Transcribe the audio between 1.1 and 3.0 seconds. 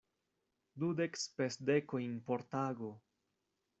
spesdekojn por tago!